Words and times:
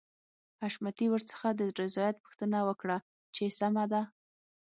حشمتي 0.61 1.05
ورڅخه 1.09 1.49
د 1.59 1.61
رضايت 1.81 2.15
پوښتنه 2.23 2.57
وکړه 2.67 2.97
چې 3.35 3.43
سمه 3.59 3.85
ده. 3.91 4.01